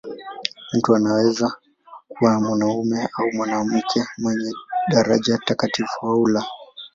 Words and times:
Mtawa 0.73 0.97
anaweza 0.97 1.53
kuwa 2.09 2.39
mwanamume 2.41 3.09
au 3.19 3.31
mwanamke, 3.33 4.03
mwenye 4.17 4.53
daraja 4.89 5.37
takatifu 5.45 6.05
au 6.07 6.27
la. 6.27 6.45